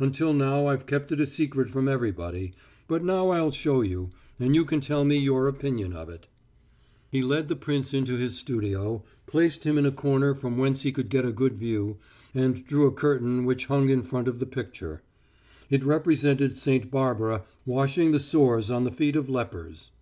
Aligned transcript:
Until 0.00 0.32
now 0.32 0.66
I've 0.66 0.86
kept 0.86 1.12
it 1.12 1.20
a 1.20 1.24
secret 1.28 1.70
from 1.70 1.86
everybody, 1.86 2.52
but 2.88 3.04
now 3.04 3.28
I'll 3.28 3.52
show 3.52 3.80
you, 3.80 4.10
and 4.40 4.56
you 4.56 4.64
can 4.64 4.80
tell 4.80 5.04
me 5.04 5.16
your 5.20 5.46
opinion 5.46 5.92
of 5.92 6.08
it." 6.10 6.26
He 7.12 7.22
led 7.22 7.48
the 7.48 7.54
prince 7.54 7.94
into 7.94 8.16
his 8.16 8.34
studio, 8.34 9.04
placed 9.28 9.62
him 9.62 9.78
in 9.78 9.86
a 9.86 9.92
corner 9.92 10.34
from 10.34 10.58
whence 10.58 10.82
he 10.82 10.90
could 10.90 11.08
get 11.08 11.24
a 11.24 11.30
good 11.30 11.54
view, 11.54 11.98
and 12.34 12.66
drew 12.66 12.88
a 12.88 12.92
curtain 12.92 13.44
which 13.44 13.66
hung 13.66 13.88
in 13.88 14.02
front 14.02 14.26
of 14.26 14.40
the 14.40 14.46
picture. 14.46 15.02
It 15.70 15.84
represented 15.84 16.56
St. 16.56 16.90
Barbara 16.90 17.44
washing 17.64 18.10
the 18.10 18.18
sores 18.18 18.72
on 18.72 18.82
the 18.82 18.90
feet 18.90 19.14
of 19.14 19.28
lepers. 19.30 19.92